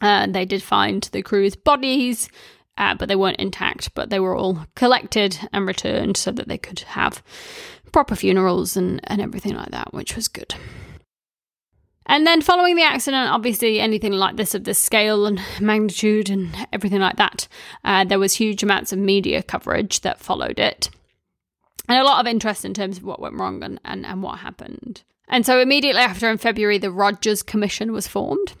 [0.00, 2.30] Uh, they did find the crew's bodies,
[2.78, 6.56] uh, but they weren't intact, but they were all collected and returned so that they
[6.56, 7.22] could have
[7.92, 10.54] proper funerals and, and everything like that, which was good.
[12.06, 16.54] And then following the accident, obviously anything like this of this scale and magnitude and
[16.72, 17.46] everything like that,
[17.84, 20.90] uh, there was huge amounts of media coverage that followed it.
[21.88, 24.38] And a lot of interest in terms of what went wrong and, and, and what
[24.38, 25.02] happened.
[25.28, 28.54] And so immediately after in February, the Rogers Commission was formed.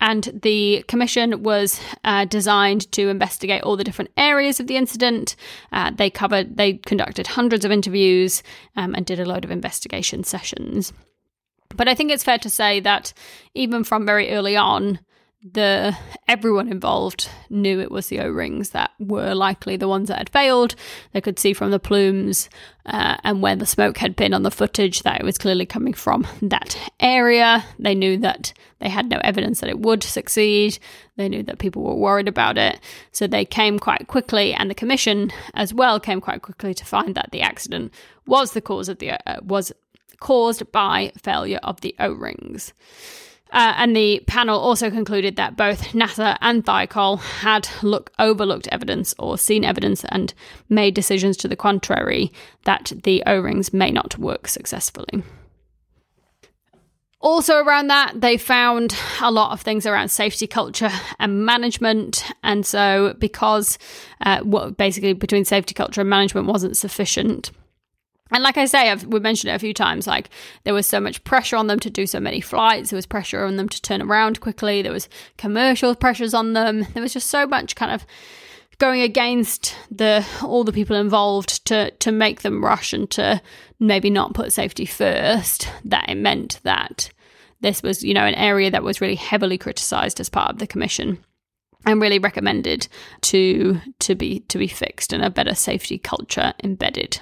[0.00, 5.34] And the commission was uh, designed to investigate all the different areas of the incident.
[5.72, 8.44] Uh, they covered, they conducted hundreds of interviews
[8.76, 10.92] um, and did a load of investigation sessions.
[11.76, 13.12] But I think it's fair to say that
[13.54, 15.00] even from very early on,
[15.40, 20.30] the everyone involved knew it was the O-rings that were likely the ones that had
[20.30, 20.74] failed.
[21.12, 22.50] They could see from the plumes
[22.84, 25.92] uh, and where the smoke had been on the footage that it was clearly coming
[25.92, 27.64] from that area.
[27.78, 30.78] They knew that they had no evidence that it would succeed.
[31.16, 32.80] They knew that people were worried about it,
[33.12, 37.14] so they came quite quickly, and the commission as well came quite quickly to find
[37.14, 37.92] that the accident
[38.26, 39.72] was the cause of the uh, was
[40.20, 42.72] caused by failure of the O rings.
[43.50, 49.14] Uh, and the panel also concluded that both NASA and Thiokol had look, overlooked evidence
[49.18, 50.34] or seen evidence and
[50.68, 52.30] made decisions to the contrary
[52.64, 55.22] that the O rings may not work successfully.
[57.20, 62.24] Also, around that, they found a lot of things around safety culture and management.
[62.44, 63.76] And so, because
[64.20, 67.50] uh, what basically between safety culture and management wasn't sufficient,
[68.30, 70.06] and like I say, I've we mentioned it a few times.
[70.06, 70.30] Like
[70.64, 72.90] there was so much pressure on them to do so many flights.
[72.90, 74.82] There was pressure on them to turn around quickly.
[74.82, 76.86] There was commercial pressures on them.
[76.94, 78.04] There was just so much kind of
[78.78, 83.40] going against the all the people involved to to make them rush and to
[83.80, 87.10] maybe not put safety first, that it meant that
[87.60, 90.66] this was, you know, an area that was really heavily criticised as part of the
[90.66, 91.18] commission
[91.86, 92.88] and really recommended
[93.22, 97.20] to to be to be fixed and a better safety culture embedded.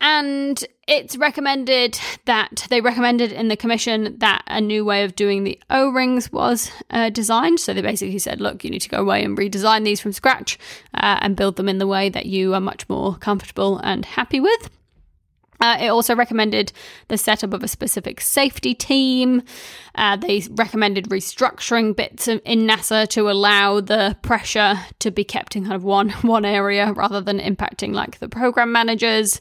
[0.00, 5.44] And it's recommended that they recommended in the commission that a new way of doing
[5.44, 7.60] the O rings was uh, designed.
[7.60, 10.58] So they basically said, look, you need to go away and redesign these from scratch
[10.94, 14.38] uh, and build them in the way that you are much more comfortable and happy
[14.38, 14.70] with.
[15.60, 16.72] Uh, it also recommended
[17.08, 19.42] the setup of a specific safety team.
[19.94, 25.64] Uh, they recommended restructuring bits in NASA to allow the pressure to be kept in
[25.64, 29.40] kind of one one area rather than impacting like the program managers.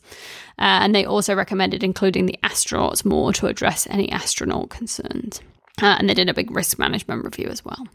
[0.57, 5.41] Uh, and they also recommended including the astronauts more to address any astronaut concerns.
[5.81, 7.87] Uh, and they did a big risk management review as well.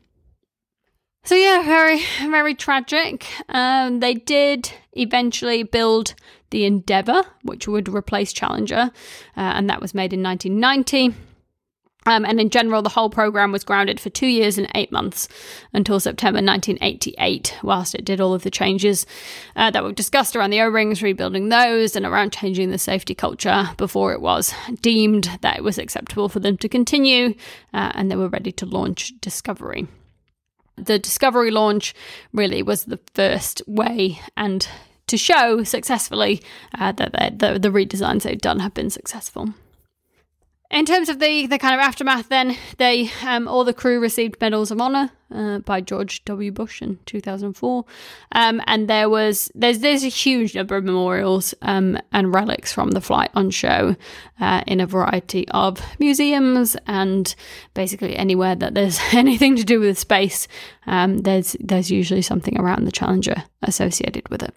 [1.24, 3.26] So yeah, very very tragic.
[3.48, 6.14] Um, they did eventually build
[6.50, 8.90] the Endeavour, which would replace Challenger,
[9.36, 11.14] uh, and that was made in 1990.
[12.06, 15.28] Um, and in general, the whole program was grounded for two years and eight months
[15.72, 19.06] until September 1988, whilst it did all of the changes
[19.56, 23.14] uh, that were discussed around the O rings, rebuilding those, and around changing the safety
[23.14, 27.34] culture before it was deemed that it was acceptable for them to continue
[27.74, 29.86] uh, and they were ready to launch Discovery
[30.76, 31.94] the Discovery launch
[32.32, 34.66] really was the first way and
[35.06, 36.42] to show successfully
[36.78, 39.52] uh, that the, the redesigns they've done have been successful.
[40.70, 44.40] In terms of the, the kind of aftermath, then they um, all the crew received
[44.40, 46.52] medals of honor uh, by George W.
[46.52, 47.84] Bush in 2004,
[48.32, 52.92] um, and there was there's there's a huge number of memorials um, and relics from
[52.92, 53.96] the flight on show
[54.38, 57.34] uh, in a variety of museums and
[57.74, 60.46] basically anywhere that there's anything to do with space.
[60.86, 64.54] Um, there's there's usually something around the Challenger associated with it.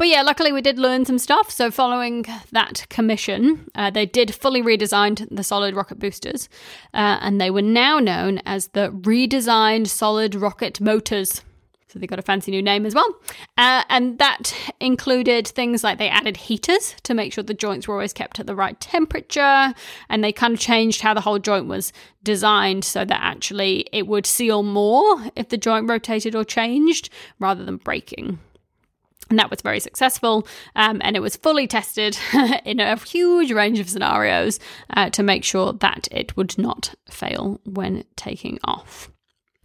[0.00, 1.50] But yeah, luckily we did learn some stuff.
[1.50, 6.48] So following that commission, uh, they did fully redesign the solid rocket boosters,
[6.94, 11.42] uh, and they were now known as the redesigned solid rocket motors.
[11.88, 13.14] So they got a fancy new name as well.
[13.58, 17.96] Uh, and that included things like they added heaters to make sure the joints were
[17.96, 19.74] always kept at the right temperature.
[20.08, 21.92] And they kind of changed how the whole joint was
[22.22, 27.66] designed so that actually it would seal more if the joint rotated or changed rather
[27.66, 28.38] than breaking.
[29.30, 30.46] And that was very successful.
[30.76, 32.18] Um, and it was fully tested
[32.64, 34.58] in a huge range of scenarios
[34.96, 39.10] uh, to make sure that it would not fail when taking off.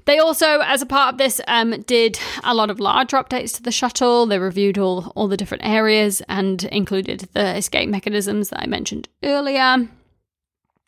[0.05, 3.63] They also, as a part of this, um, did a lot of larger updates to
[3.63, 4.27] the shuttle.
[4.27, 9.09] They reviewed all, all the different areas and included the escape mechanisms that I mentioned
[9.23, 9.87] earlier.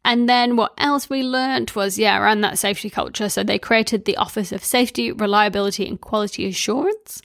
[0.05, 3.27] And then what else we learnt was, yeah, around that safety culture.
[3.27, 7.21] So they created the Office of Safety, Reliability, and Quality Assurance.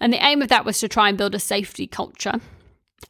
[0.00, 2.40] And the aim of that was to try and build a safety culture.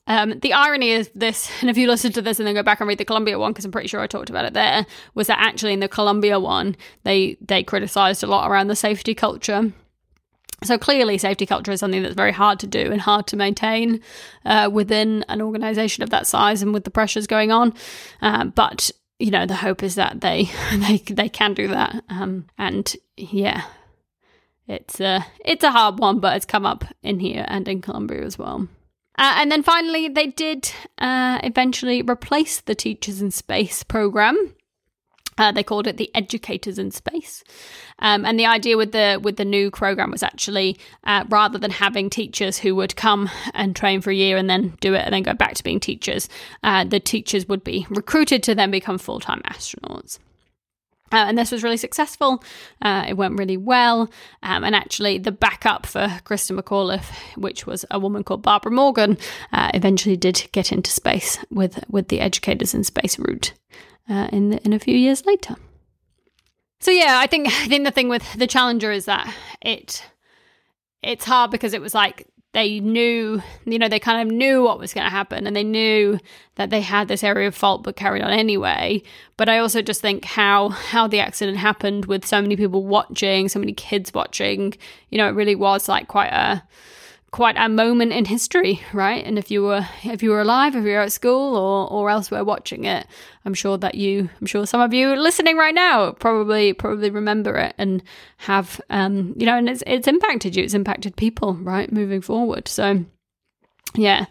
[0.08, 2.80] Um, the irony is this, and if you listen to this and then go back
[2.80, 5.26] and read the Columbia one, because I'm pretty sure I talked about it there, was
[5.26, 9.72] that actually in the Columbia one, they they criticised a lot around the safety culture.
[10.64, 14.00] So clearly, safety culture is something that's very hard to do and hard to maintain
[14.46, 17.74] uh, within an organisation of that size and with the pressures going on.
[18.22, 22.02] Uh, but you know, the hope is that they they they can do that.
[22.08, 23.64] Um, and yeah,
[24.68, 28.22] it's a it's a hard one, but it's come up in here and in Columbia
[28.22, 28.68] as well.
[29.18, 34.54] Uh, and then finally, they did uh, eventually replace the Teachers in Space program.
[35.38, 37.44] Uh, they called it the Educators in Space,
[37.98, 41.70] um, and the idea with the with the new program was actually uh, rather than
[41.70, 45.12] having teachers who would come and train for a year and then do it and
[45.12, 46.28] then go back to being teachers,
[46.62, 50.18] uh, the teachers would be recruited to then become full time astronauts.
[51.12, 52.42] Uh, and this was really successful.
[52.82, 54.10] Uh, it went really well.
[54.42, 59.16] Um, and actually, the backup for Christa McAuliffe, which was a woman called Barbara Morgan,
[59.52, 63.52] uh, eventually did get into space with with the Educators in Space route
[64.08, 65.56] uh, in the, in a few years later.
[66.80, 70.04] So yeah, I think I think the thing with the Challenger is that it
[71.02, 74.78] it's hard because it was like they knew, you know, they kind of knew what
[74.78, 76.18] was going to happen and they knew
[76.54, 79.02] that they had this area of fault but carried on anyway.
[79.36, 83.48] But I also just think how how the accident happened with so many people watching,
[83.48, 84.74] so many kids watching,
[85.10, 86.62] you know, it really was like quite a
[87.36, 89.22] quite a moment in history, right?
[89.22, 92.08] And if you were if you were alive, if you were at school or or
[92.08, 93.06] elsewhere watching it,
[93.44, 97.54] I'm sure that you, I'm sure some of you listening right now probably probably remember
[97.58, 98.02] it and
[98.38, 100.64] have, um, you know, and it's it's impacted you.
[100.64, 102.68] It's impacted people, right, moving forward.
[102.68, 103.04] So,
[103.94, 104.24] yeah,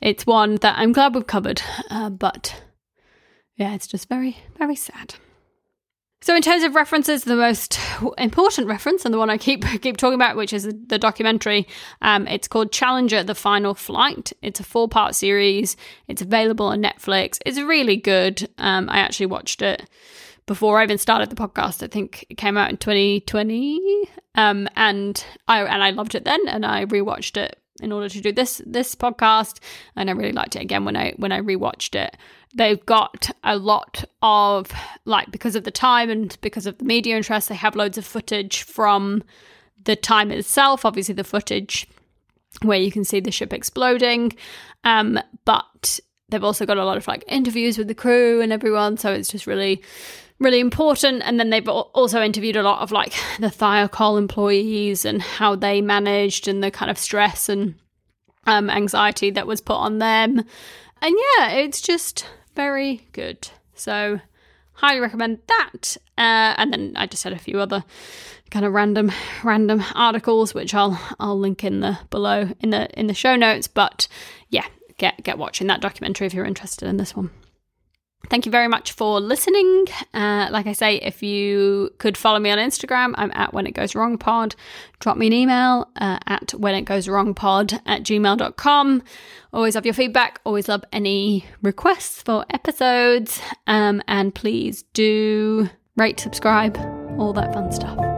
[0.00, 1.60] it's one that I'm glad we've covered,
[1.90, 2.62] uh, but
[3.56, 5.16] yeah, it's just very very sad.
[6.22, 7.80] So, in terms of references, the most
[8.16, 11.66] important reference and the one I keep keep talking about, which is the documentary,
[12.00, 14.32] um, it's called Challenger: The Final Flight.
[14.40, 15.76] It's a four part series.
[16.06, 17.38] It's available on Netflix.
[17.44, 18.48] It's really good.
[18.58, 19.88] Um, I actually watched it
[20.46, 21.82] before I even started the podcast.
[21.82, 26.40] I think it came out in 2020, um, and I and I loved it then,
[26.46, 29.58] and I rewatched it in order to do this this podcast,
[29.96, 32.16] and I really liked it again when I when I rewatched it
[32.54, 34.70] they've got a lot of
[35.04, 38.04] like because of the time and because of the media interest they have loads of
[38.04, 39.22] footage from
[39.84, 41.88] the time itself obviously the footage
[42.62, 44.32] where you can see the ship exploding
[44.84, 48.96] um, but they've also got a lot of like interviews with the crew and everyone
[48.96, 49.82] so it's just really
[50.38, 55.22] really important and then they've also interviewed a lot of like the thiokol employees and
[55.22, 57.74] how they managed and the kind of stress and
[58.46, 60.44] um, anxiety that was put on them
[61.00, 63.48] and yeah it's just very good.
[63.74, 64.20] So,
[64.74, 65.96] highly recommend that.
[66.18, 67.84] Uh, and then I just had a few other
[68.50, 69.10] kind of random
[69.42, 73.66] random articles which I'll I'll link in the below in the in the show notes.
[73.66, 74.08] But
[74.50, 74.66] yeah,
[74.98, 77.30] get get watching that documentary if you're interested in this one.
[78.28, 79.86] Thank you very much for listening.
[80.14, 83.72] Uh, like I say, if you could follow me on Instagram, I'm at when it
[83.72, 84.54] goes wrong pod.
[85.00, 89.02] Drop me an email uh, at when it goes wrong pod at gmail.com.
[89.52, 90.40] Always love your feedback.
[90.44, 93.40] Always love any requests for episodes.
[93.66, 96.78] Um, and please do rate, subscribe,
[97.18, 98.11] all that fun stuff.